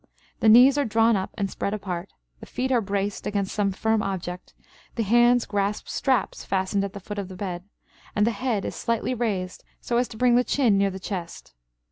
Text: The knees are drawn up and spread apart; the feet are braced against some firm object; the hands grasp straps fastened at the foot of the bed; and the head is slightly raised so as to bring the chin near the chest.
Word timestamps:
The 0.39 0.49
knees 0.49 0.79
are 0.79 0.83
drawn 0.83 1.15
up 1.15 1.29
and 1.37 1.47
spread 1.47 1.75
apart; 1.75 2.09
the 2.39 2.47
feet 2.47 2.71
are 2.71 2.81
braced 2.81 3.27
against 3.27 3.53
some 3.53 3.71
firm 3.71 4.01
object; 4.01 4.55
the 4.95 5.03
hands 5.03 5.45
grasp 5.45 5.87
straps 5.87 6.43
fastened 6.43 6.83
at 6.83 6.93
the 6.93 6.99
foot 6.99 7.19
of 7.19 7.27
the 7.27 7.35
bed; 7.35 7.65
and 8.15 8.25
the 8.25 8.31
head 8.31 8.65
is 8.65 8.75
slightly 8.75 9.13
raised 9.13 9.63
so 9.79 9.97
as 9.97 10.07
to 10.07 10.17
bring 10.17 10.33
the 10.33 10.43
chin 10.43 10.75
near 10.75 10.89
the 10.89 10.99
chest. 10.99 11.53